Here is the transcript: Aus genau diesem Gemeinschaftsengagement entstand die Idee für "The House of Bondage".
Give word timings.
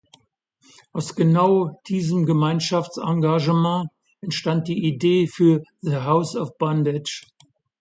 Aus 0.93 1.13
genau 1.13 1.79
diesem 1.87 2.25
Gemeinschaftsengagement 2.25 3.91
entstand 4.21 4.67
die 4.67 4.83
Idee 4.83 5.27
für 5.27 5.61
"The 5.81 5.97
House 5.97 6.35
of 6.35 6.57
Bondage". 6.57 7.27